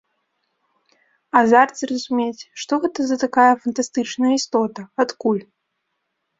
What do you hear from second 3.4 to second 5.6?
фанатычная істота, адкуль?